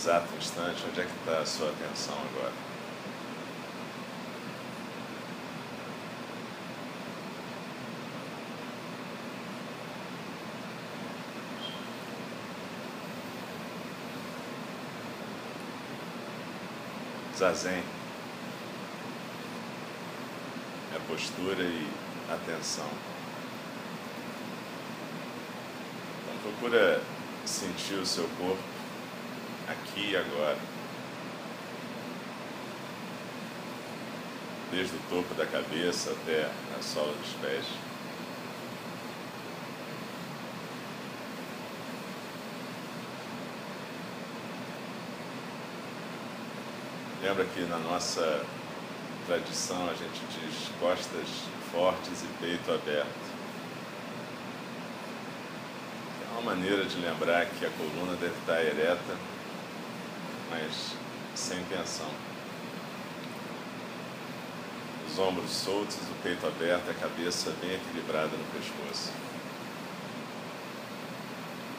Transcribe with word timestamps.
exato 0.00 0.34
instante, 0.34 0.82
onde 0.88 0.98
é 0.98 1.04
que 1.04 1.10
está 1.10 1.40
a 1.40 1.44
sua 1.44 1.68
atenção 1.68 2.14
agora? 2.14 2.52
Zazen 17.36 17.82
é 20.94 20.98
postura 21.06 21.62
e 21.62 21.86
atenção. 22.30 22.88
Então 26.24 26.52
procura 26.52 27.02
sentir 27.44 27.94
o 27.94 28.06
seu 28.06 28.26
corpo 28.38 28.79
aqui 29.70 30.10
e 30.10 30.16
agora. 30.16 30.58
Desde 34.70 34.94
o 34.94 35.00
topo 35.08 35.34
da 35.34 35.46
cabeça 35.46 36.12
até 36.12 36.50
a 36.78 36.82
sola 36.82 37.12
dos 37.12 37.32
pés. 37.40 37.64
Lembra 47.22 47.44
que 47.44 47.60
na 47.62 47.78
nossa 47.78 48.44
tradição 49.26 49.88
a 49.88 49.94
gente 49.94 50.20
diz 50.40 50.68
costas 50.80 51.28
fortes 51.70 52.22
e 52.22 52.26
peito 52.40 52.72
aberto. 52.72 53.30
É 56.24 56.32
uma 56.32 56.42
maneira 56.42 56.84
de 56.84 56.96
lembrar 56.96 57.46
que 57.46 57.66
a 57.66 57.70
coluna 57.70 58.16
deve 58.16 58.34
estar 58.40 58.60
ereta, 58.62 59.16
mas 60.50 60.94
sem 61.34 61.62
tensão. 61.64 62.10
Os 65.08 65.18
ombros 65.18 65.50
soltos, 65.50 65.96
o 65.96 66.22
peito 66.22 66.46
aberto, 66.46 66.90
a 66.90 66.94
cabeça 66.94 67.52
bem 67.60 67.74
equilibrada 67.74 68.36
no 68.36 68.44
pescoço. 68.52 69.12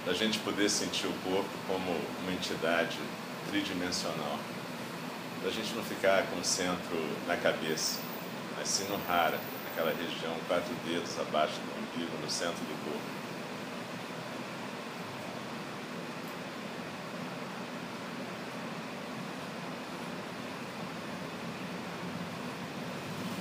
A 0.08 0.14
gente 0.14 0.40
poder 0.40 0.70
sentir 0.70 1.08
o 1.08 1.14
corpo 1.24 1.50
como 1.68 1.92
uma 2.24 2.32
entidade 2.32 2.98
tridimensional 3.50 4.40
a 5.46 5.50
gente 5.50 5.74
não 5.74 5.84
ficar 5.84 6.28
com 6.28 6.40
o 6.40 6.44
centro 6.44 6.98
na 7.28 7.36
cabeça, 7.36 8.00
mas 8.56 8.68
sim 8.68 8.84
no 8.84 8.98
rara, 9.08 9.40
naquela 9.66 9.92
região, 9.92 10.36
quatro 10.48 10.74
dedos 10.86 11.18
abaixo 11.20 11.56
do 11.56 12.00
umbigo, 12.00 12.16
no 12.22 12.30
centro 12.30 12.60
do 12.60 12.84
corpo. 12.86 13.22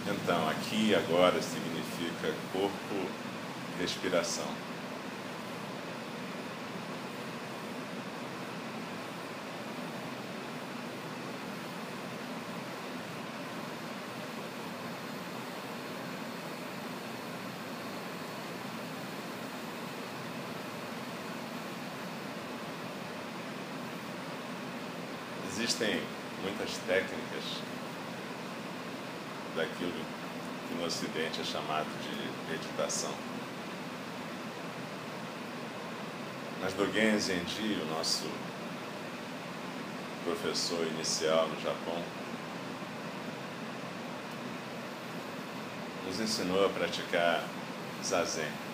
Então, 0.07 0.49
aqui 0.71 0.91
e 0.91 0.95
agora 0.95 1.43
significa 1.43 2.33
corpo, 2.53 3.11
respiração. 3.81 4.47
existem 25.53 26.01
muitas 26.43 26.71
técnicas 26.87 27.45
daquilo 29.55 29.93
que 29.93 30.20
no 30.77 30.87
Ocidente 30.87 31.41
é 31.41 31.45
chamado 31.45 31.87
de 32.03 32.53
meditação. 32.53 33.13
Mas 36.61 36.75
Dogen 36.75 37.19
Zenji, 37.19 37.81
o 37.83 37.95
nosso 37.95 38.25
professor 40.25 40.87
inicial 40.87 41.49
no 41.49 41.61
Japão, 41.61 42.03
nos 46.07 46.21
ensinou 46.21 46.67
a 46.67 46.69
praticar 46.69 47.45
zazen. 48.05 48.70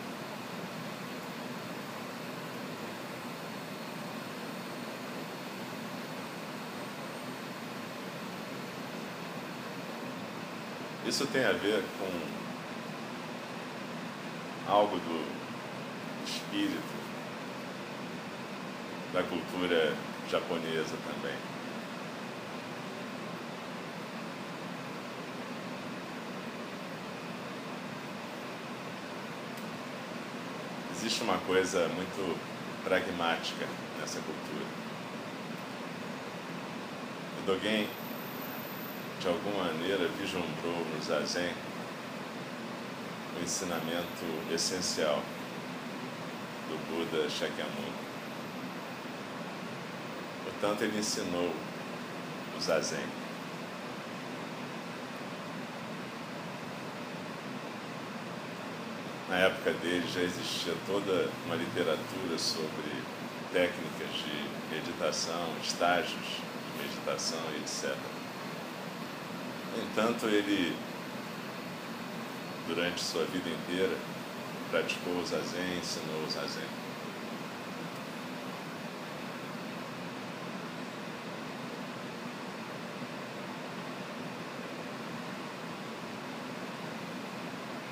Isso 11.06 11.24
tem 11.28 11.44
a 11.44 11.52
ver 11.52 11.84
com 12.00 12.10
algo 14.68 14.98
do 14.98 15.24
espírito 16.26 16.82
da 19.12 19.22
cultura 19.22 19.94
japonesa 20.28 20.96
também. 21.06 21.36
Existe 30.92 31.22
uma 31.22 31.38
coisa 31.38 31.86
muito 31.90 32.36
pragmática 32.82 33.64
nessa 34.00 34.18
cultura. 34.20 34.66
O 37.38 37.46
Dogen 37.46 37.88
de 39.26 39.32
alguma 39.32 39.64
maneira 39.64 40.06
vislumbrou 40.20 40.86
no 40.86 41.02
Zazen 41.02 41.52
o 43.36 43.42
ensinamento 43.42 44.54
essencial 44.54 45.20
do 46.68 46.78
Buda 46.86 47.28
Shakyamuni. 47.28 47.92
Portanto, 50.44 50.82
ele 50.82 51.00
ensinou 51.00 51.52
o 52.56 52.60
Zazen. 52.60 53.04
Na 59.28 59.38
época 59.38 59.72
dele 59.72 60.06
já 60.06 60.20
existia 60.20 60.74
toda 60.86 61.28
uma 61.46 61.56
literatura 61.56 62.38
sobre 62.38 63.02
técnicas 63.52 64.22
de 64.24 64.72
meditação, 64.72 65.48
estágios 65.64 66.14
de 66.14 66.84
meditação, 66.84 67.42
etc. 67.60 67.96
Entanto, 69.76 70.26
ele, 70.26 70.74
durante 72.66 73.00
sua 73.02 73.24
vida 73.26 73.50
inteira, 73.50 73.96
praticou 74.70 75.18
o 75.18 75.26
zazen, 75.26 75.78
ensinou 75.78 76.24
o 76.26 76.30
zazen. 76.30 76.64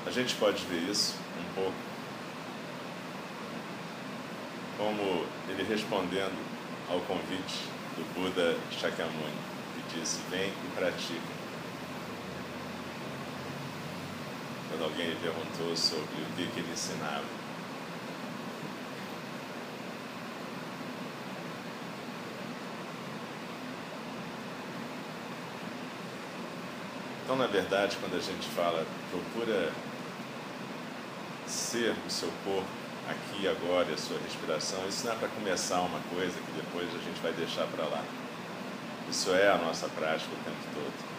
A 0.06 0.10
gente 0.10 0.34
pode 0.36 0.64
ver 0.66 0.90
isso 0.90 1.16
um 1.38 1.54
pouco 1.54 1.74
como 4.76 5.26
ele 5.48 5.62
respondendo 5.64 6.38
ao 6.88 7.00
convite 7.00 7.68
do 7.96 8.04
Buda 8.14 8.56
Shakyamuni, 8.70 9.32
que 9.88 9.98
disse: 9.98 10.20
Vem 10.30 10.48
e 10.48 10.76
pratica. 10.76 11.43
Alguém 14.84 15.08
lhe 15.08 15.16
perguntou 15.16 15.76
sobre 15.76 16.22
o 16.22 16.36
que, 16.36 16.46
que 16.46 16.60
ele 16.60 16.72
ensinava. 16.72 17.24
Então, 27.24 27.36
na 27.36 27.46
verdade, 27.46 27.96
quando 27.96 28.16
a 28.16 28.20
gente 28.20 28.46
fala, 28.48 28.86
procura 29.10 29.72
ser 31.46 31.94
o 32.06 32.10
seu 32.10 32.28
corpo 32.44 32.68
aqui 33.08 33.48
agora 33.48 33.88
e 33.90 33.94
a 33.94 33.98
sua 33.98 34.18
respiração, 34.18 34.86
isso 34.88 35.06
não 35.06 35.12
é 35.12 35.16
para 35.16 35.28
começar 35.28 35.80
uma 35.80 36.00
coisa 36.14 36.32
que 36.32 36.52
depois 36.52 36.88
a 36.88 36.98
gente 36.98 37.20
vai 37.22 37.32
deixar 37.32 37.66
para 37.66 37.84
lá. 37.84 38.04
Isso 39.10 39.30
é 39.34 39.50
a 39.50 39.56
nossa 39.56 39.88
prática 39.88 40.30
o 40.32 40.44
tempo 40.44 40.74
todo. 40.74 41.13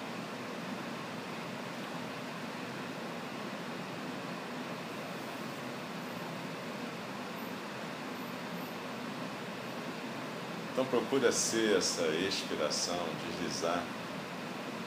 Então 10.75 10.83
procura 10.87 11.31
ser 11.31 11.77
essa 11.77 12.05
expiração, 12.07 12.99
deslizar, 13.25 13.81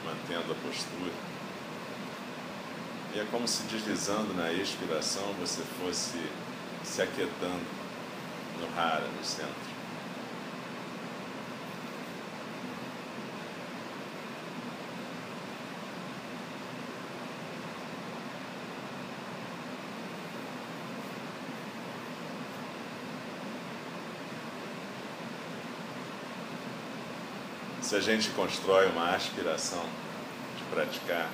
mantendo 0.05 0.51
a 0.51 0.55
postura. 0.55 1.11
E 3.15 3.19
é 3.19 3.25
como 3.31 3.47
se 3.47 3.63
deslizando 3.63 4.35
na 4.35 4.53
expiração 4.53 5.33
você 5.39 5.63
fosse 5.81 6.19
se 6.83 7.01
aquietando 7.01 7.65
no 8.61 8.67
rara, 8.75 9.07
no 9.17 9.25
centro. 9.25 9.68
Se 27.89 27.95
a 27.95 27.99
gente 27.99 28.29
constrói 28.29 28.85
uma 28.85 29.15
aspiração 29.15 29.83
de 30.55 30.63
praticar, 30.65 31.27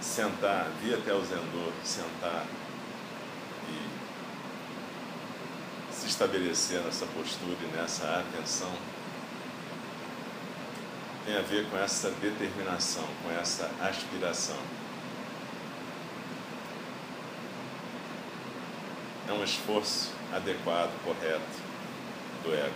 sentar, 0.00 0.68
vir 0.82 0.94
até 0.94 1.14
o 1.14 1.24
Zendô, 1.24 1.70
sentar 1.84 2.44
e 3.68 3.78
se 5.94 6.08
estabelecer 6.08 6.80
nessa 6.80 7.06
postura 7.06 7.58
e 7.62 7.76
nessa 7.76 8.18
atenção, 8.18 8.72
tem 11.24 11.36
a 11.36 11.42
ver 11.42 11.70
com 11.70 11.78
essa 11.78 12.10
determinação, 12.10 13.06
com 13.22 13.30
essa 13.30 13.70
aspiração. 13.80 14.58
É 19.28 19.32
um 19.32 19.44
esforço 19.44 20.21
adequado, 20.32 20.90
correto 21.04 21.40
do 22.42 22.54
ego. 22.54 22.74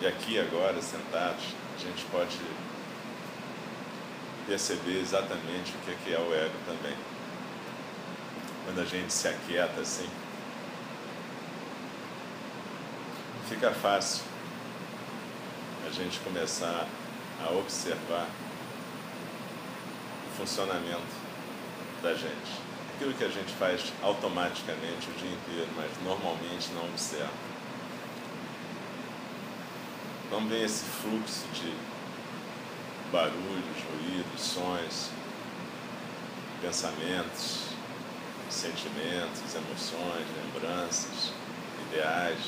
E 0.00 0.06
aqui 0.06 0.38
agora, 0.38 0.80
sentados, 0.82 1.54
a 1.74 1.78
gente 1.80 2.04
pode 2.12 2.38
perceber 4.46 5.00
exatamente 5.00 5.72
o 5.74 5.96
que 6.04 6.12
é 6.12 6.18
o 6.18 6.34
ego 6.34 6.54
também. 6.66 6.96
Quando 8.64 8.80
a 8.80 8.84
gente 8.84 9.12
se 9.12 9.26
aquieta 9.26 9.80
assim, 9.80 10.08
fica 13.48 13.72
fácil 13.72 14.35
gente 15.96 16.20
começar 16.20 16.86
a 17.42 17.52
observar 17.52 18.28
o 20.26 20.36
funcionamento 20.36 21.26
da 22.02 22.12
gente. 22.12 22.66
Aquilo 22.94 23.14
que 23.14 23.24
a 23.24 23.28
gente 23.28 23.52
faz 23.54 23.92
automaticamente 24.02 25.08
o 25.08 25.12
dia 25.14 25.30
inteiro, 25.30 25.68
mas 25.74 25.90
normalmente 26.04 26.70
não 26.74 26.84
observa. 26.84 27.32
Então 30.26 30.46
vem 30.46 30.64
esse 30.64 30.84
fluxo 30.84 31.46
de 31.54 31.72
barulhos, 33.10 33.78
ruídos, 33.90 34.40
sons, 34.40 35.10
pensamentos, 36.60 37.68
sentimentos, 38.50 39.54
emoções, 39.54 40.26
lembranças, 40.44 41.32
ideais, 41.88 42.38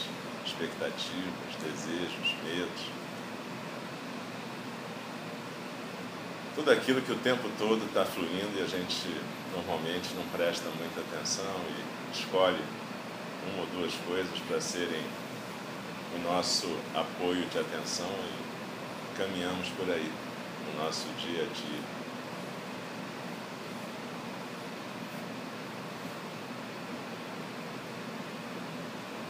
expectativas, 0.45 1.55
desejos, 1.63 2.35
medos. 2.45 2.98
Tudo 6.59 6.73
aquilo 6.73 7.01
que 7.01 7.13
o 7.13 7.19
tempo 7.19 7.49
todo 7.57 7.87
está 7.87 8.05
fluindo 8.05 8.59
e 8.59 8.61
a 8.61 8.67
gente 8.67 9.07
normalmente 9.55 10.13
não 10.17 10.25
presta 10.37 10.69
muita 10.71 11.03
atenção 11.03 11.55
e 11.69 12.13
escolhe 12.13 12.59
uma 13.53 13.61
ou 13.61 13.67
duas 13.69 13.95
coisas 14.05 14.37
para 14.41 14.61
serem 14.61 15.05
o 16.17 16.19
nosso 16.29 16.67
apoio 16.93 17.47
de 17.47 17.61
atenção 17.61 18.11
e 18.11 19.17
caminhamos 19.17 19.69
por 19.69 19.89
aí 19.89 20.11
no 20.67 20.83
nosso 20.83 21.07
dia 21.21 21.43
a 21.43 21.47
dia. 21.47 21.81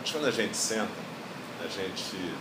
Mas 0.01 0.11
quando 0.11 0.29
a 0.29 0.31
gente 0.31 0.57
senta, 0.57 0.89
a 1.63 1.69
gente 1.69 2.33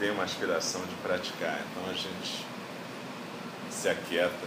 tem 0.00 0.10
uma 0.10 0.24
aspiração 0.24 0.80
de 0.86 0.94
praticar, 1.02 1.60
então 1.70 1.90
a 1.90 1.92
gente 1.92 2.46
se 3.70 3.86
aquieta 3.86 4.46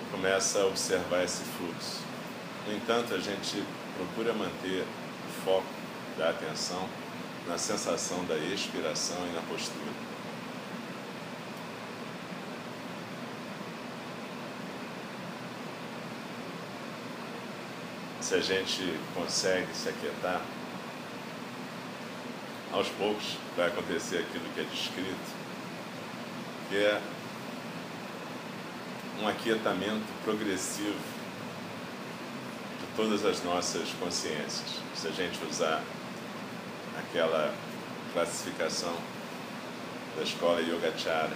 e 0.00 0.10
começa 0.10 0.60
a 0.60 0.66
observar 0.66 1.22
esse 1.22 1.44
fluxo. 1.44 2.00
No 2.66 2.74
entanto, 2.74 3.12
a 3.12 3.18
gente 3.18 3.62
procura 3.94 4.32
manter 4.32 4.82
o 4.82 5.44
foco 5.44 5.66
da 6.16 6.30
atenção 6.30 6.88
na 7.46 7.58
sensação 7.58 8.24
da 8.24 8.36
expiração 8.36 9.18
e 9.30 9.34
na 9.34 9.42
postura. 9.42 9.92
Se 18.22 18.34
a 18.34 18.40
gente 18.40 18.98
consegue 19.14 19.74
se 19.74 19.90
aquietar, 19.90 20.40
aos 22.72 22.88
poucos 22.88 23.36
vai 23.56 23.68
acontecer 23.68 24.18
aquilo 24.18 24.44
que 24.54 24.60
é 24.60 24.64
descrito, 24.64 25.42
que 26.68 26.76
é 26.76 27.00
um 29.20 29.28
aquietamento 29.28 30.06
progressivo 30.24 30.98
de 32.80 32.86
todas 32.96 33.24
as 33.24 33.42
nossas 33.44 33.90
consciências. 34.00 34.80
Se 34.96 35.06
a 35.06 35.10
gente 35.10 35.38
usar 35.44 35.82
aquela 36.98 37.54
classificação 38.12 38.94
da 40.16 40.22
escola 40.22 40.60
Yogacara. 40.60 41.32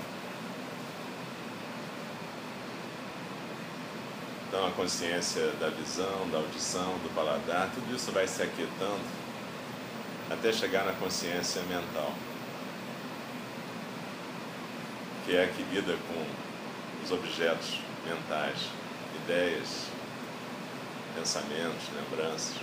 Então 4.48 4.66
a 4.66 4.70
consciência 4.70 5.52
da 5.60 5.68
visão, 5.68 6.28
da 6.30 6.38
audição, 6.38 6.92
do 6.98 7.14
paladar, 7.14 7.70
tudo 7.74 7.94
isso 7.94 8.12
vai 8.12 8.26
se 8.26 8.42
aquietando 8.42 9.26
até 10.30 10.52
chegar 10.52 10.84
na 10.84 10.92
consciência 10.92 11.62
mental, 11.62 12.12
que 15.24 15.36
é 15.36 15.44
a 15.44 15.48
que 15.48 15.62
lida 15.64 15.96
com 16.08 17.04
os 17.04 17.12
objetos 17.12 17.80
mentais, 18.04 18.68
ideias, 19.24 19.86
pensamentos, 21.14 21.88
lembranças 21.94 22.54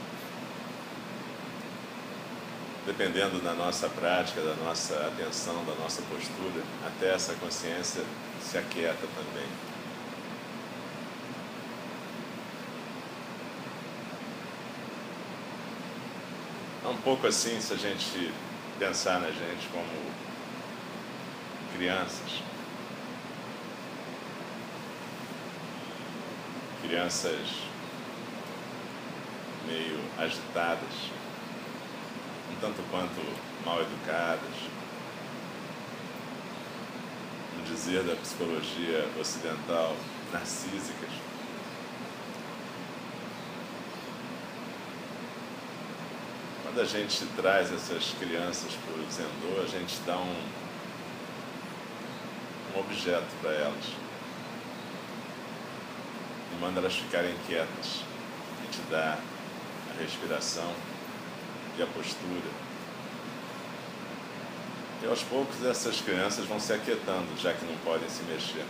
dependendo 2.86 3.40
da 3.40 3.54
nossa 3.54 3.88
prática, 3.90 4.42
da 4.42 4.56
nossa 4.56 4.96
atenção, 5.08 5.64
da 5.66 5.74
nossa 5.76 6.02
postura, 6.04 6.64
até 6.86 7.14
essa 7.14 7.34
consciência 7.36 8.04
se 8.42 8.58
aquieta 8.58 9.08
também. 9.16 9.73
É 16.84 16.88
um 16.90 16.98
pouco 16.98 17.26
assim 17.28 17.62
se 17.62 17.74
a 17.74 17.78
gente 17.78 18.34
pensar 18.78 19.22
na 19.22 19.28
gente 19.28 19.68
como 19.72 19.86
crianças. 21.74 22.44
Crianças 26.82 27.48
meio 29.66 29.98
agitadas 30.18 31.12
um 32.52 32.56
tanto 32.60 32.84
quanto 32.92 33.22
mal 33.66 33.82
educadas. 33.82 34.56
No 37.58 37.64
dizer 37.64 38.04
da 38.04 38.16
psicologia 38.18 39.10
ocidental, 39.20 39.96
narcísicas. 40.32 41.33
Quando 46.74 46.86
a 46.86 46.90
gente 46.90 47.24
traz 47.36 47.72
essas 47.72 48.16
crianças 48.20 48.72
para 48.74 48.96
o 48.96 49.12
Zendô, 49.12 49.62
a 49.62 49.68
gente 49.68 49.96
dá 50.08 50.18
um, 50.18 50.36
um 52.74 52.80
objeto 52.80 53.28
para 53.44 53.52
elas 53.52 53.86
e 56.52 56.60
manda 56.60 56.80
elas 56.80 56.96
ficarem 56.96 57.36
quietas. 57.46 58.02
A 58.58 58.66
gente 58.66 58.80
dá 58.90 59.20
a 59.92 60.02
respiração 60.02 60.74
e 61.78 61.84
a 61.84 61.86
postura. 61.86 62.50
E 65.04 65.06
aos 65.06 65.22
poucos 65.22 65.64
essas 65.64 66.02
crianças 66.02 66.48
vão 66.48 66.60
se 66.60 66.74
aquietando, 66.74 67.40
já 67.40 67.54
que 67.54 67.66
não 67.66 67.78
podem 67.86 68.10
se 68.10 68.24
mexer. 68.24 68.66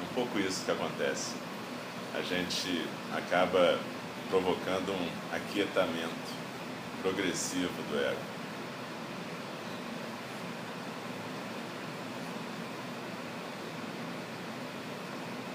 Um 0.00 0.14
pouco 0.14 0.38
isso 0.38 0.64
que 0.64 0.70
acontece. 0.70 1.34
A 2.14 2.22
gente 2.22 2.88
acaba 3.14 3.78
provocando 4.30 4.92
um 4.92 5.34
aquietamento 5.34 6.38
progressivo 7.02 7.82
do 7.90 7.98
ego. 7.98 8.38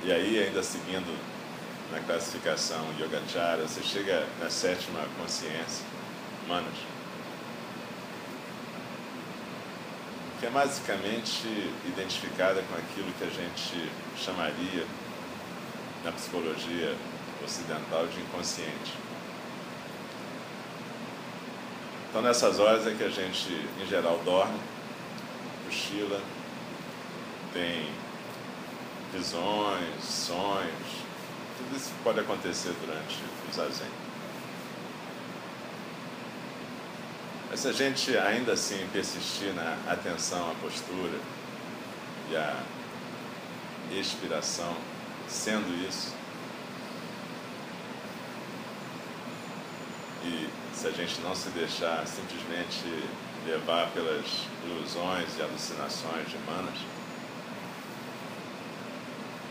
E 0.03 0.11
aí, 0.11 0.43
ainda 0.43 0.61
seguindo 0.61 1.17
na 1.91 1.99
classificação 2.01 2.83
Yogacara, 2.99 3.61
você 3.67 3.81
chega 3.81 4.27
na 4.39 4.49
sétima 4.49 4.99
consciência, 5.17 5.85
Manas, 6.47 6.73
que 10.39 10.45
é 10.45 10.49
basicamente 10.49 11.47
identificada 11.85 12.61
com 12.63 12.75
aquilo 12.75 13.13
que 13.13 13.23
a 13.23 13.29
gente 13.29 13.89
chamaria 14.17 14.85
na 16.03 16.11
psicologia 16.11 16.97
ocidental 17.43 18.07
de 18.07 18.19
inconsciente. 18.21 18.93
Então 22.09 22.21
nessas 22.21 22.59
horas 22.59 22.85
é 22.85 22.93
que 22.93 23.03
a 23.03 23.09
gente, 23.09 23.49
em 23.81 23.87
geral, 23.87 24.19
dorme, 24.23 24.59
cochila, 25.65 26.21
tem 27.51 27.89
visões, 29.11 30.03
sonhos, 30.03 31.03
tudo 31.57 31.75
isso 31.75 31.91
pode 32.03 32.19
acontecer 32.19 32.73
durante 32.81 33.19
o 33.49 33.53
zazen. 33.53 33.87
Mas 37.49 37.59
se 37.59 37.67
a 37.67 37.71
gente 37.71 38.17
ainda 38.17 38.53
assim 38.53 38.87
persistir 38.91 39.53
na 39.53 39.77
atenção 39.87 40.51
à 40.51 40.55
postura 40.55 41.19
e 42.31 42.35
à 42.35 42.63
expiração, 43.91 44.75
sendo 45.27 45.71
isso, 45.87 46.13
e 50.23 50.49
se 50.73 50.87
a 50.87 50.91
gente 50.91 51.21
não 51.21 51.35
se 51.35 51.49
deixar 51.49 52.05
simplesmente 52.07 52.83
levar 53.45 53.89
pelas 53.91 54.25
ilusões 54.65 55.37
e 55.37 55.41
alucinações 55.41 56.29
de 56.29 56.37
manas, 56.39 56.77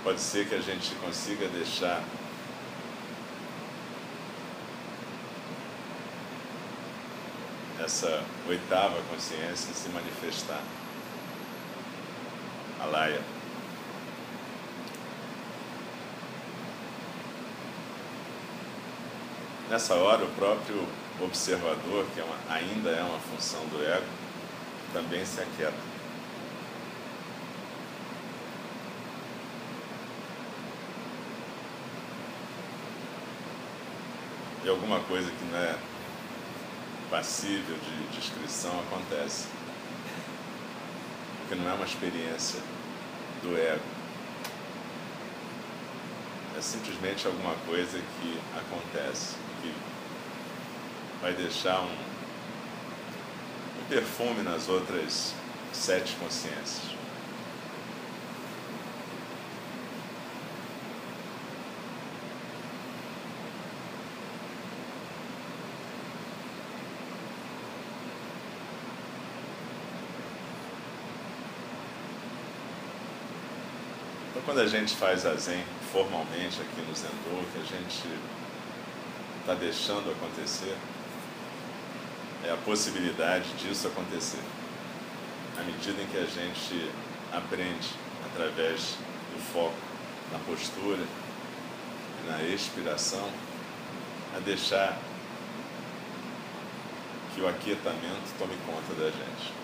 pode 0.02 0.20
ser 0.20 0.48
que 0.48 0.54
a 0.54 0.60
gente 0.60 0.94
consiga 0.96 1.46
deixar 1.48 2.02
essa 7.84 8.22
oitava 8.48 9.00
consciência 9.10 9.74
se 9.74 9.88
manifestar. 9.90 10.62
A 12.80 12.86
Nessa 19.72 19.94
hora, 19.94 20.22
o 20.22 20.28
próprio 20.32 20.86
observador, 21.18 22.04
que 22.12 22.20
é 22.20 22.22
uma, 22.22 22.36
ainda 22.54 22.90
é 22.90 23.02
uma 23.02 23.18
função 23.18 23.58
do 23.68 23.82
ego, 23.82 24.04
também 24.92 25.24
se 25.24 25.40
aquieta. 25.40 25.72
E 34.62 34.68
alguma 34.68 35.00
coisa 35.00 35.30
que 35.30 35.44
não 35.46 35.58
é 35.58 35.74
passível 37.10 37.78
de 37.78 38.20
descrição 38.20 38.78
acontece. 38.78 39.46
Porque 41.38 41.54
não 41.54 41.70
é 41.70 41.72
uma 41.72 41.86
experiência 41.86 42.60
do 43.42 43.56
ego. 43.56 43.80
É 46.58 46.60
simplesmente 46.60 47.26
alguma 47.26 47.54
coisa 47.66 47.98
que 47.98 48.38
acontece, 48.54 49.36
que 49.62 49.72
vai 51.22 51.32
deixar 51.32 51.80
um, 51.80 51.92
um 53.80 53.84
perfume 53.88 54.42
nas 54.42 54.68
outras 54.68 55.34
sete 55.72 56.14
consciências. 56.16 56.92
Então, 74.30 74.42
quando 74.44 74.60
a 74.60 74.66
gente 74.66 74.96
faz 74.96 75.24
a 75.24 75.34
Zen 75.34 75.62
formalmente 75.92 76.60
aqui 76.60 76.80
no 76.88 76.94
Zendô, 76.94 77.44
que 77.52 77.60
a 77.60 77.64
gente 77.64 78.02
está 79.42 79.54
deixando 79.54 80.08
acontecer, 80.12 80.76
é 82.44 82.52
a 82.52 82.56
possibilidade 82.58 83.52
disso 83.54 83.88
acontecer. 83.88 84.42
À 85.58 85.64
medida 85.64 86.00
em 86.00 86.06
que 86.06 86.16
a 86.16 86.24
gente 86.24 86.90
aprende, 87.32 87.88
através 88.32 88.96
do 89.32 89.42
foco 89.52 89.74
na 90.32 90.38
postura 90.38 91.02
e 92.22 92.30
na 92.30 92.42
expiração, 92.54 93.28
a 94.36 94.38
deixar 94.38 94.96
que 97.34 97.40
o 97.40 97.48
aquietamento 97.48 98.38
tome 98.38 98.54
conta 98.64 98.94
da 98.94 99.10
gente. 99.10 99.61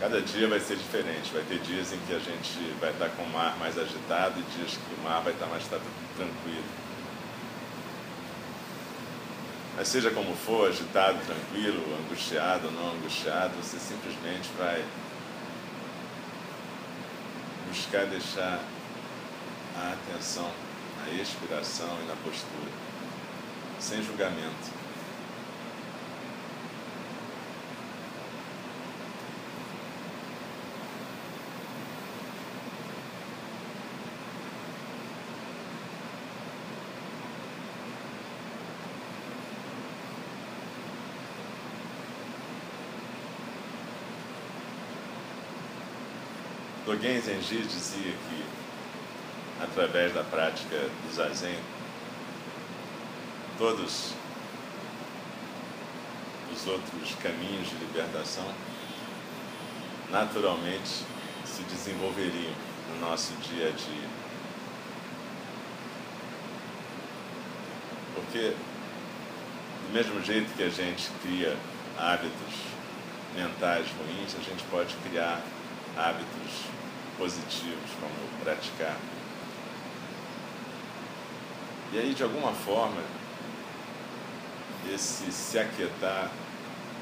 Cada 0.00 0.20
dia 0.22 0.46
vai 0.46 0.60
ser 0.60 0.76
diferente. 0.76 1.32
Vai 1.32 1.42
ter 1.42 1.58
dias 1.58 1.92
em 1.92 1.98
que 2.06 2.14
a 2.14 2.18
gente 2.18 2.74
vai 2.80 2.90
estar 2.90 3.08
com 3.10 3.22
o 3.22 3.30
mar 3.30 3.56
mais 3.58 3.76
agitado 3.76 4.38
e 4.38 4.42
dias 4.56 4.72
que 4.72 5.00
o 5.00 5.02
mar 5.02 5.22
vai 5.22 5.32
estar 5.32 5.46
mais 5.46 5.64
tranquilo. 5.64 6.64
Mas 9.76 9.88
seja 9.88 10.10
como 10.10 10.34
for, 10.34 10.68
agitado, 10.68 11.18
tranquilo, 11.24 11.82
angustiado 12.04 12.66
ou 12.66 12.72
não 12.72 12.96
angustiado, 12.96 13.54
você 13.62 13.78
simplesmente 13.78 14.48
vai 14.58 14.84
buscar 17.68 18.06
deixar 18.06 18.60
a 19.76 19.92
atenção 19.92 20.50
na 21.00 21.12
expiração 21.12 21.96
e 22.02 22.08
na 22.08 22.16
postura, 22.16 22.70
sem 23.78 24.02
julgamento. 24.02 24.87
Dogen 46.88 47.20
Zenji 47.20 47.58
dizia 47.58 48.12
que, 48.12 48.44
através 49.62 50.14
da 50.14 50.24
prática 50.24 50.74
do 50.78 51.14
Zazen, 51.14 51.58
todos 53.58 54.14
os 56.50 56.66
outros 56.66 57.14
caminhos 57.22 57.68
de 57.68 57.74
libertação 57.74 58.50
naturalmente 60.10 61.04
se 61.44 61.62
desenvolveriam 61.64 62.54
no 62.88 63.00
nosso 63.06 63.34
dia 63.34 63.68
a 63.68 63.70
dia. 63.70 64.08
Porque, 68.14 68.54
do 69.86 69.92
mesmo 69.92 70.22
jeito 70.22 70.56
que 70.56 70.62
a 70.62 70.70
gente 70.70 71.10
cria 71.20 71.54
hábitos 71.98 72.54
mentais 73.36 73.86
ruins, 73.90 74.34
a 74.34 74.42
gente 74.42 74.64
pode 74.70 74.94
criar 75.06 75.42
hábitos 75.98 76.66
positivos, 77.18 77.90
como 78.00 78.44
praticar. 78.44 78.96
E 81.92 81.98
aí, 81.98 82.14
de 82.14 82.22
alguma 82.22 82.52
forma, 82.52 83.02
esse 84.94 85.32
se 85.32 85.58
aquietar 85.58 86.30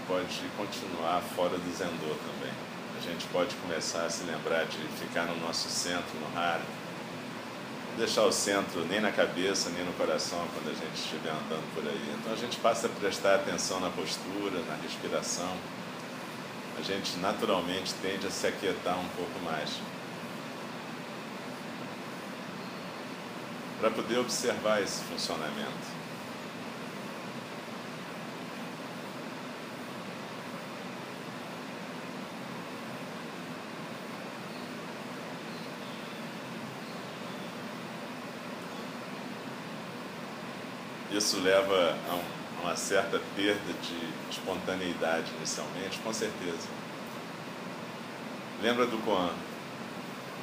pode 0.09 0.41
continuar 0.57 1.21
fora 1.35 1.59
do 1.59 1.77
Zendô 1.77 2.15
também. 2.15 2.53
A 2.97 3.01
gente 3.01 3.27
pode 3.27 3.55
começar 3.57 4.07
a 4.07 4.11
se 4.11 4.25
lembrar 4.25 4.65
de 4.65 4.79
ficar 4.99 5.25
no 5.25 5.37
nosso 5.41 5.69
centro, 5.69 6.19
no 6.19 6.39
Hara. 6.39 6.63
Não 7.91 7.99
deixar 7.99 8.23
o 8.23 8.33
centro 8.33 8.85
nem 8.87 9.01
na 9.01 9.13
cabeça, 9.13 9.71
nem 9.71 9.85
no 9.85 9.93
coração 9.95 10.47
quando 10.55 10.71
a 10.71 10.75
gente 10.75 10.95
estiver 10.95 11.31
andando 11.31 11.75
por 11.75 11.87
aí. 11.87 12.15
Então 12.19 12.33
a 12.33 12.37
gente 12.37 12.57
passa 12.59 12.87
a 12.87 12.91
prestar 12.91 13.35
atenção 13.35 13.81
na 13.81 13.91
postura, 13.91 14.61
na 14.69 14.77
respiração. 14.83 15.53
A 16.79 16.83
gente 16.83 17.17
naturalmente 17.19 17.95
tende 18.03 18.27
a 18.27 18.31
se 18.31 18.47
aquietar 18.47 18.99
um 18.99 19.09
pouco 19.09 19.41
mais. 19.45 19.71
para 23.81 23.91
poder 23.91 24.19
observar 24.19 24.83
esse 24.83 25.03
funcionamento. 25.05 25.97
Isso 41.13 41.41
leva 41.41 41.97
a, 42.11 42.15
um, 42.15 42.36
uma 42.67 42.75
certa 42.75 43.21
perda 43.37 43.73
de 43.81 43.97
espontaneidade 44.29 45.31
inicialmente, 45.37 46.01
com 46.01 46.13
certeza. 46.13 46.67
Lembra 48.61 48.87
do 48.87 48.99
Koan? 49.05 49.31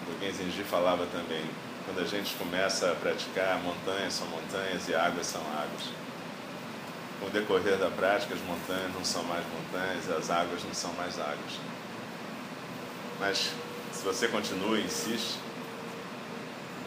Do 0.05 0.17
Genzenji 0.21 0.63
falava 0.63 1.05
também, 1.07 1.43
quando 1.85 1.99
a 1.99 2.05
gente 2.05 2.33
começa 2.35 2.89
a 2.89 2.95
praticar, 2.95 3.61
montanhas 3.61 4.13
são 4.13 4.25
montanhas 4.27 4.87
e 4.87 4.95
águas 4.95 5.27
são 5.27 5.41
águas. 5.41 5.89
Com 7.19 7.27
o 7.27 7.29
decorrer 7.29 7.77
da 7.77 7.89
prática, 7.89 8.33
as 8.33 8.41
montanhas 8.41 8.93
não 8.93 9.03
são 9.03 9.23
mais 9.25 9.43
montanhas, 9.45 10.09
as 10.09 10.29
águas 10.29 10.63
não 10.63 10.73
são 10.73 10.93
mais 10.93 11.19
águas. 11.19 11.59
Mas 13.19 13.51
se 13.91 14.03
você 14.03 14.29
continua 14.29 14.79
e 14.79 14.85
insiste, 14.85 15.39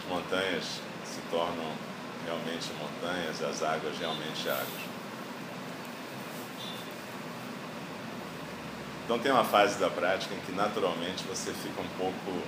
montanhas 0.08 0.80
se 1.04 1.20
tornam 1.30 1.72
realmente 2.24 2.70
montanhas, 2.80 3.42
as 3.42 3.62
águas 3.62 3.98
realmente 3.98 4.48
águas. 4.48 4.95
Então 9.06 9.20
tem 9.20 9.30
uma 9.30 9.44
fase 9.44 9.78
da 9.78 9.88
prática 9.88 10.34
em 10.34 10.40
que 10.40 10.50
naturalmente 10.50 11.22
você 11.28 11.52
fica 11.52 11.80
um 11.80 11.88
pouco 11.96 12.42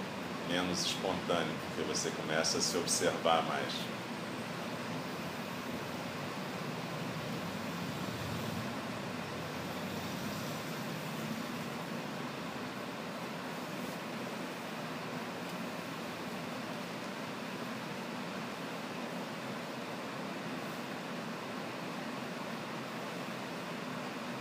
menos 0.48 0.84
espontâneo, 0.84 1.54
porque 1.68 1.82
você 1.88 2.10
começa 2.10 2.58
a 2.58 2.60
se 2.60 2.76
observar 2.76 3.44
mais. 3.44 3.74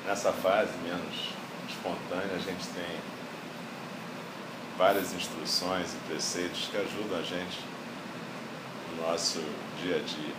Nessa 0.08 0.34
fase 0.34 0.72
menos 0.80 1.27
gente 2.48 2.68
tem 2.70 3.00
várias 4.78 5.14
instruções 5.14 5.94
e 5.94 5.98
preceitos 6.08 6.70
que 6.72 6.78
ajudam 6.78 7.20
a 7.20 7.24
gente 7.24 7.60
no 8.92 9.08
nosso 9.08 9.40
dia 9.82 9.98
a 9.98 10.00
dia. 10.00 10.34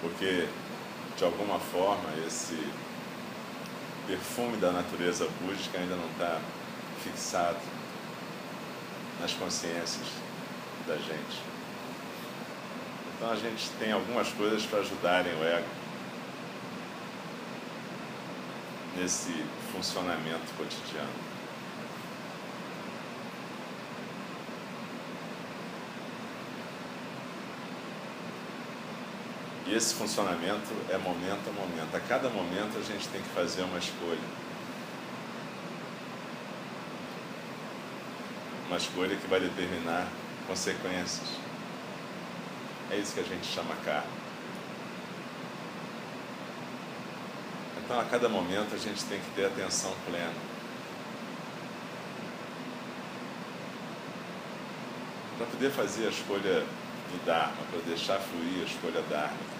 Porque, 0.00 0.46
de 1.16 1.24
alguma 1.24 1.58
forma, 1.58 2.04
esse 2.26 2.58
perfume 4.06 4.58
da 4.58 4.70
natureza 4.70 5.26
búdica 5.40 5.78
ainda 5.78 5.96
não 5.96 6.08
está 6.10 6.40
fixado 7.02 7.58
nas 9.20 9.32
consciências 9.32 10.06
da 10.86 10.96
gente. 10.96 11.42
Então 13.16 13.30
a 13.30 13.36
gente 13.36 13.70
tem 13.80 13.90
algumas 13.90 14.28
coisas 14.28 14.64
para 14.66 14.80
ajudarem 14.80 15.32
o 15.34 15.44
ego 15.44 15.83
nesse 18.96 19.32
funcionamento 19.72 20.52
cotidiano. 20.56 21.34
E 29.66 29.74
esse 29.74 29.94
funcionamento 29.94 30.72
é 30.90 30.98
momento 30.98 31.48
a 31.48 31.52
momento. 31.52 31.96
A 31.96 32.00
cada 32.00 32.28
momento 32.28 32.78
a 32.78 32.82
gente 32.82 33.08
tem 33.08 33.22
que 33.22 33.28
fazer 33.30 33.62
uma 33.62 33.78
escolha. 33.78 34.18
Uma 38.66 38.76
escolha 38.76 39.16
que 39.16 39.26
vai 39.26 39.40
determinar 39.40 40.06
consequências. 40.46 41.28
É 42.90 42.96
isso 42.96 43.14
que 43.14 43.20
a 43.20 43.24
gente 43.24 43.46
chama 43.46 43.74
karma. 43.84 44.23
Então, 47.84 48.00
a 48.00 48.04
cada 48.04 48.30
momento, 48.30 48.74
a 48.74 48.78
gente 48.78 49.04
tem 49.04 49.20
que 49.20 49.30
ter 49.36 49.44
atenção 49.44 49.92
plena. 50.06 50.32
Para 55.36 55.46
poder 55.46 55.70
fazer 55.70 56.06
a 56.06 56.10
escolha 56.10 56.60
do 56.60 57.26
Dharma, 57.26 57.62
para 57.70 57.80
deixar 57.80 58.18
fluir 58.20 58.62
a 58.62 58.64
escolha 58.64 59.02
Dharma. 59.10 59.54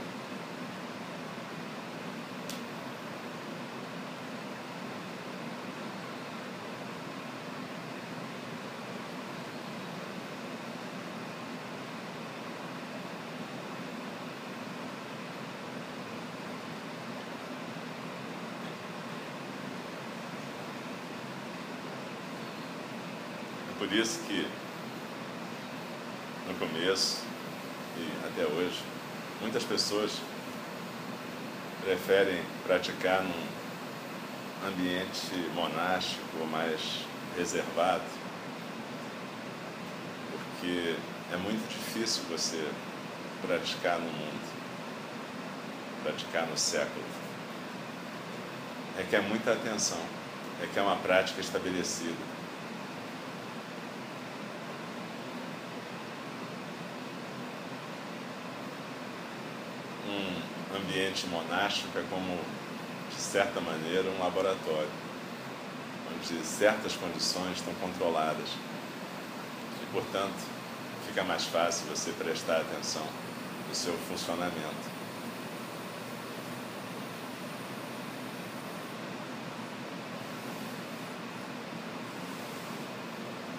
por 23.84 23.84
isso 23.95 24.21
que 24.27 24.47
no 26.49 26.55
começo 26.55 27.23
e 27.97 28.27
até 28.27 28.45
hoje, 28.45 28.83
muitas 29.41 29.63
pessoas 29.63 30.13
preferem 31.83 32.43
praticar 32.67 33.23
num 33.23 34.69
ambiente 34.69 35.35
monástico 35.55 36.45
mais 36.51 37.05
reservado, 37.37 38.03
porque 40.33 40.97
é 41.33 41.37
muito 41.37 41.69
difícil 41.69 42.25
você 42.29 42.67
praticar 43.47 43.99
no 43.99 44.11
mundo, 44.11 44.41
praticar 46.03 46.47
no 46.47 46.57
século. 46.57 47.05
Requer 48.97 49.23
muita 49.23 49.53
atenção, 49.53 50.01
requer 50.61 50.81
uma 50.81 50.97
prática 50.97 51.41
estabelecida. 51.41 52.35
Ambiente 60.95 61.27
monástico 61.27 61.99
é 61.99 62.05
como, 62.09 62.39
de 63.11 63.21
certa 63.21 63.61
maneira, 63.61 64.09
um 64.11 64.19
laboratório, 64.21 64.89
onde 66.15 66.47
certas 66.47 66.95
condições 66.95 67.57
estão 67.57 67.75
controladas. 67.75 68.49
E, 69.83 69.87
portanto, 69.93 70.37
fica 71.09 71.25
mais 71.25 71.45
fácil 71.47 71.87
você 71.89 72.13
prestar 72.13 72.59
atenção 72.59 73.05
no 73.69 73.75
seu 73.75 73.93
funcionamento. 74.09 74.95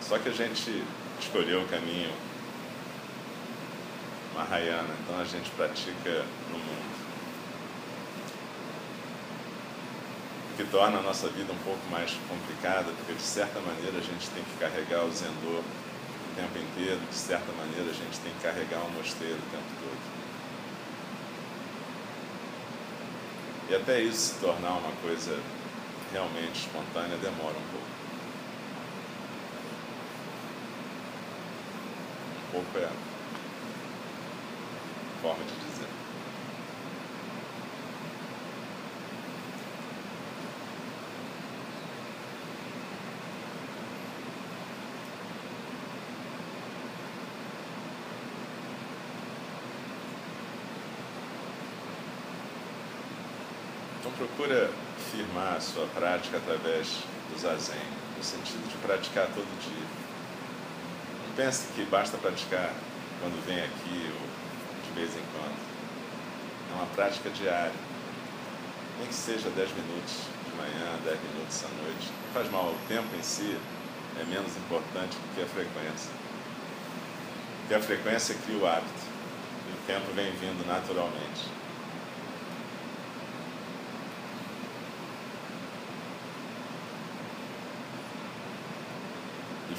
Só 0.01 0.17
que 0.19 0.29
a 0.29 0.31
gente 0.31 0.83
escolheu 1.19 1.63
o 1.63 1.67
caminho 1.67 2.13
Mahayana, 4.33 4.93
então 5.03 5.19
a 5.19 5.25
gente 5.25 5.49
pratica 5.51 6.25
no 6.49 6.59
mundo. 6.59 6.94
Que 10.55 10.63
torna 10.63 10.99
a 10.99 11.01
nossa 11.01 11.27
vida 11.27 11.51
um 11.51 11.57
pouco 11.63 11.85
mais 11.91 12.11
complicada, 12.29 12.85
porque 12.97 13.13
de 13.13 13.21
certa 13.21 13.59
maneira 13.59 13.97
a 13.97 14.01
gente 14.01 14.29
tem 14.29 14.43
que 14.43 14.57
carregar 14.57 15.03
o 15.03 15.11
zendô 15.11 15.59
o 15.59 16.35
tempo 16.35 16.57
inteiro, 16.57 16.99
de 17.09 17.15
certa 17.15 17.51
maneira 17.51 17.89
a 17.89 17.93
gente 17.93 18.19
tem 18.19 18.31
que 18.33 18.41
carregar 18.41 18.79
o 18.79 18.91
mosteiro 18.91 19.35
o 19.35 19.51
tempo 19.51 19.69
todo. 19.79 20.15
E 23.69 23.75
até 23.75 23.99
isso 23.99 24.33
se 24.33 24.39
tornar 24.39 24.77
uma 24.77 24.91
coisa 25.01 25.37
realmente 26.11 26.59
espontânea 26.59 27.17
demora 27.17 27.57
um 27.57 27.67
pouco. 27.71 27.95
Um 32.47 32.51
pouco 32.51 32.77
é 32.77 32.85
a 32.85 32.91
forma 35.21 35.43
de 35.43 35.55
dizer. 35.65 35.89
Procura 54.17 54.69
firmar 55.11 55.55
a 55.55 55.59
sua 55.59 55.85
prática 55.87 56.37
através 56.37 56.87
do 57.29 57.39
zazen, 57.39 57.75
no 58.17 58.23
sentido 58.23 58.67
de 58.69 58.77
praticar 58.77 59.27
todo 59.27 59.47
dia. 59.61 59.87
Não 61.27 61.35
pense 61.35 61.67
que 61.73 61.83
basta 61.83 62.17
praticar 62.17 62.73
quando 63.19 63.45
vem 63.45 63.59
aqui 63.59 64.11
ou 64.13 64.27
de 64.87 64.99
vez 64.99 65.09
em 65.15 65.23
quando. 65.33 65.57
É 66.71 66.75
uma 66.75 66.87
prática 66.87 67.29
diária. 67.29 67.73
Nem 68.99 69.07
que 69.07 69.13
seja 69.13 69.49
10 69.49 69.71
minutos 69.71 70.13
de 70.45 70.55
manhã, 70.55 70.97
10 71.03 71.19
minutos 71.33 71.63
à 71.65 71.83
noite. 71.83 72.07
Não 72.25 72.33
faz 72.33 72.49
mal. 72.49 72.69
O 72.69 72.77
tempo 72.87 73.13
em 73.17 73.23
si 73.23 73.57
é 74.19 74.23
menos 74.23 74.55
importante 74.55 75.17
do 75.17 75.35
que 75.35 75.41
a 75.41 75.45
frequência. 75.45 76.11
Porque 77.59 77.73
a 77.75 77.81
frequência 77.81 78.35
cria 78.45 78.57
o 78.57 78.65
hábito. 78.65 79.03
E 79.67 79.73
o 79.73 79.87
tempo 79.87 80.13
vem 80.13 80.31
vindo 80.31 80.65
naturalmente. 80.65 81.64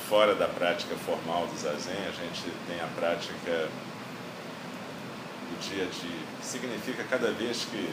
Fora 0.09 0.35
da 0.35 0.47
prática 0.47 0.95
formal 0.97 1.47
do 1.47 1.59
zazen, 1.59 2.07
a 2.07 2.13
gente 2.13 2.43
tem 2.69 2.81
a 2.81 2.87
prática 2.95 3.69
do 5.51 5.61
dia 5.61 5.85
a 5.85 5.87
dia, 5.87 6.21
significa 6.43 7.05
cada 7.05 7.33
vez 7.33 7.67
que 7.71 7.91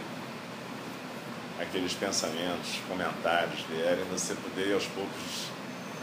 aqueles 1.60 1.93
pensamentos, 1.93 2.80
comentários 2.88 3.62
vierem, 3.62 4.04
você 4.12 4.36
poder 4.36 4.73
aos 4.73 4.86
poucos 4.86 5.49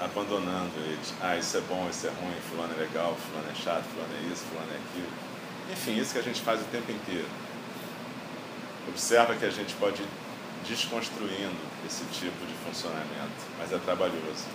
abandonando 0.01 0.73
eles. 0.87 1.13
Ah, 1.21 1.37
isso 1.37 1.57
é 1.57 1.61
bom, 1.63 1.87
isso 1.91 2.07
é 2.07 2.11
ruim, 2.11 2.37
fulano 2.51 2.73
é 2.75 2.81
legal, 2.81 3.17
fulano 3.17 3.51
é 3.51 3.55
chato, 3.55 3.85
fulano 3.85 4.15
é 4.15 4.33
isso, 4.33 4.45
fulano 4.45 4.71
é 4.73 4.77
aquilo. 4.77 5.13
Enfim, 5.73 6.01
isso 6.01 6.13
que 6.13 6.19
a 6.19 6.23
gente 6.23 6.41
faz 6.41 6.61
o 6.61 6.65
tempo 6.65 6.91
inteiro. 6.91 7.29
Observa 8.89 9.35
que 9.35 9.45
a 9.45 9.51
gente 9.51 9.75
pode 9.75 10.03
ir 10.03 10.09
desconstruindo 10.67 11.61
esse 11.87 12.05
tipo 12.07 12.47
de 12.47 12.55
funcionamento, 12.65 13.41
mas 13.59 13.73
é 13.73 13.79
trabalhoso. 13.79 14.47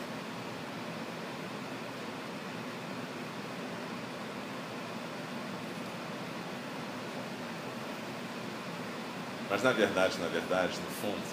Mas 9.56 9.64
na 9.64 9.72
verdade, 9.72 10.20
na 10.20 10.28
verdade, 10.28 10.78
no 10.82 10.92
fundo, 11.00 11.24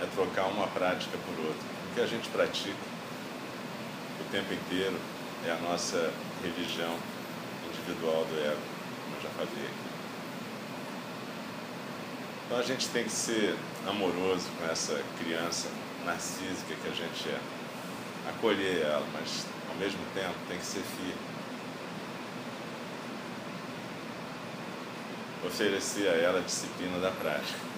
é 0.00 0.06
trocar 0.14 0.46
uma 0.46 0.66
prática 0.68 1.18
por 1.18 1.44
outra. 1.44 1.60
O 1.90 1.94
que 1.94 2.00
a 2.00 2.06
gente 2.06 2.26
pratica 2.30 2.74
o 4.18 4.24
tempo 4.32 4.54
inteiro 4.54 4.98
é 5.44 5.50
a 5.50 5.56
nossa 5.56 6.10
religião 6.42 6.96
individual 7.68 8.24
do 8.24 8.40
ego, 8.40 8.56
como 9.04 9.16
eu 9.16 9.22
já 9.22 9.28
falei 9.28 9.66
aqui. 9.66 9.74
Então 12.46 12.58
a 12.58 12.62
gente 12.62 12.88
tem 12.88 13.04
que 13.04 13.10
ser 13.10 13.54
amoroso 13.86 14.48
com 14.58 14.72
essa 14.72 14.98
criança 15.22 15.68
narcísica 16.06 16.74
que 16.82 16.88
a 16.88 16.94
gente 16.94 17.28
é. 17.28 17.38
Acolher 18.30 18.86
ela, 18.86 19.06
mas 19.12 19.44
ao 19.68 19.76
mesmo 19.76 20.00
tempo 20.14 20.34
tem 20.48 20.56
que 20.56 20.64
ser 20.64 20.80
firme. 20.80 21.14
Oferecer 25.46 26.08
a 26.08 26.16
ela 26.16 26.38
a 26.38 26.42
disciplina 26.42 26.98
da 26.98 27.10
prática. 27.10 27.75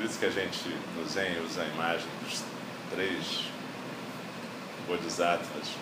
Por 0.00 0.06
isso 0.06 0.18
que 0.18 0.24
a 0.24 0.30
gente 0.30 0.66
no 0.96 1.06
Zen 1.06 1.44
usa 1.44 1.60
a 1.60 1.66
imagem 1.66 2.06
dos 2.24 2.42
três 2.90 3.44
bodhisattvas 4.88 5.74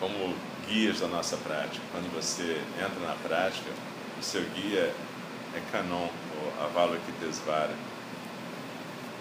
como 0.00 0.34
guias 0.66 0.98
da 0.98 1.06
nossa 1.06 1.36
prática. 1.36 1.80
Quando 1.92 2.12
você 2.12 2.60
entra 2.84 2.98
na 3.06 3.14
prática, 3.22 3.70
o 4.18 4.24
seu 4.24 4.42
guia 4.42 4.92
é 5.54 5.62
Kanon, 5.70 6.08
ou 6.08 6.64
Avalokitesvara, 6.64 7.76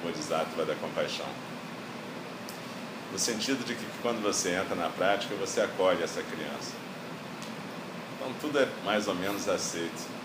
Bodhisattva 0.01 0.65
da 0.65 0.73
compaixão. 0.73 1.29
No 3.11 3.19
sentido 3.19 3.63
de 3.63 3.75
que 3.75 3.85
quando 4.01 4.19
você 4.23 4.55
entra 4.55 4.73
na 4.73 4.89
prática, 4.89 5.35
você 5.35 5.61
acolhe 5.61 6.01
essa 6.01 6.23
criança. 6.23 6.71
Então 8.15 8.33
tudo 8.41 8.57
é 8.57 8.67
mais 8.83 9.07
ou 9.07 9.13
menos 9.13 9.47
aceito. 9.47 10.22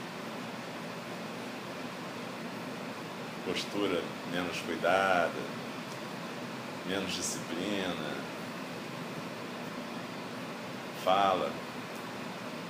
Postura 3.49 4.03
menos 4.31 4.59
cuidada, 4.59 5.33
menos 6.87 7.15
disciplina, 7.15 8.15
fala. 11.03 11.51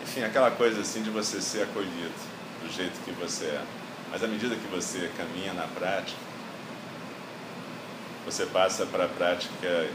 Enfim, 0.03 0.23
aquela 0.23 0.53
coisa 0.53 0.81
assim 0.81 1.03
de 1.03 1.11
você 1.11 1.41
ser 1.41 1.65
acolhido 1.65 2.15
do 2.63 2.73
jeito 2.73 3.05
que 3.05 3.11
você 3.11 3.47
é. 3.47 3.65
Mas 4.11 4.23
à 4.23 4.29
medida 4.29 4.55
que 4.55 4.69
você 4.69 5.11
caminha 5.17 5.53
na 5.53 5.67
prática, 5.67 6.21
você 8.25 8.47
passa 8.47 8.87
para 8.87 9.07
a 9.07 9.09
prática 9.09 9.91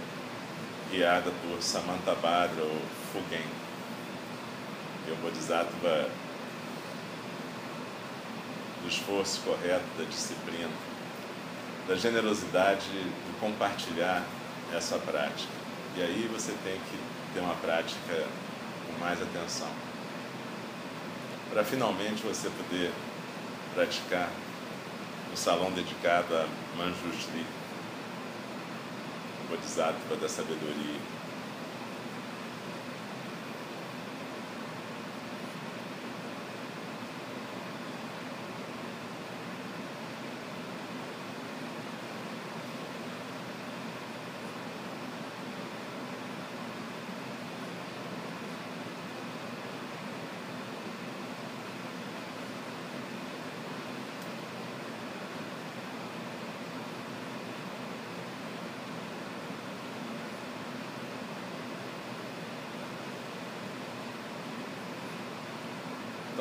guiada 0.91 1.31
por 1.41 1.61
Samantabhadra 1.61 2.61
ou 2.61 2.81
Fugen, 3.11 3.45
é 5.07 5.11
o 5.11 5.15
Bodhisattva 5.15 6.09
do 8.83 8.89
esforço 8.89 9.41
correto, 9.41 9.85
da 9.97 10.03
disciplina, 10.03 10.69
da 11.87 11.95
generosidade 11.95 12.87
de 12.91 13.39
compartilhar 13.39 14.23
essa 14.73 14.97
prática. 14.99 15.51
E 15.95 16.01
aí 16.01 16.29
você 16.31 16.51
tem 16.63 16.75
que 16.75 16.99
ter 17.33 17.39
uma 17.39 17.55
prática 17.55 18.27
com 18.85 18.99
mais 18.99 19.21
atenção. 19.21 19.69
Para 21.49 21.63
finalmente 21.63 22.23
você 22.23 22.49
poder 22.49 22.91
praticar 23.73 24.29
no 25.31 25.37
salão 25.37 25.71
dedicado 25.71 26.35
a 26.35 26.47
Manjushri, 26.77 27.45
Bodhisattva 29.49 30.15
da 30.15 30.27
sabedoria. 30.27 30.99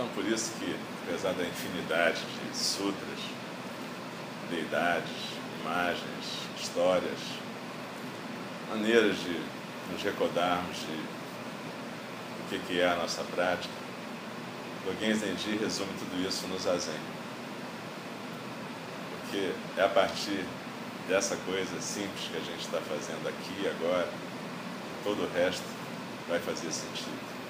Então, 0.02 0.14
por 0.14 0.32
isso 0.32 0.50
que, 0.58 0.76
apesar 1.06 1.32
da 1.34 1.44
infinidade 1.44 2.18
de 2.18 2.58
sutras, 2.58 3.20
deidades, 4.50 5.12
imagens, 5.60 6.26
histórias, 6.60 7.18
maneiras 8.68 9.16
de 9.18 9.40
nos 9.92 10.02
recordarmos 10.02 10.76
de 10.78 12.56
o 12.56 12.60
que 12.66 12.80
é 12.80 12.88
a 12.88 12.96
nossa 12.96 13.22
prática, 13.22 13.72
Dogen 14.84 15.14
Zenji 15.14 15.56
resume 15.56 15.92
tudo 15.96 16.28
isso 16.28 16.48
no 16.48 16.58
Zazen. 16.58 16.98
Porque 19.20 19.52
é 19.76 19.84
a 19.84 19.88
partir 19.88 20.44
dessa 21.08 21.36
coisa 21.36 21.80
simples 21.80 22.28
que 22.28 22.36
a 22.36 22.40
gente 22.40 22.64
está 22.64 22.80
fazendo 22.80 23.28
aqui 23.28 23.68
agora, 23.68 24.08
todo 25.04 25.22
o 25.22 25.32
resto 25.32 25.64
vai 26.28 26.40
fazer 26.40 26.72
sentido. 26.72 27.41